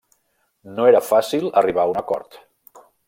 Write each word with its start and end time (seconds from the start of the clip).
No 0.79 0.87
era 0.91 1.01
fàcil 1.09 1.45
arribar 1.63 1.85
a 1.85 1.93
un 1.93 2.01
acord. 2.05 2.41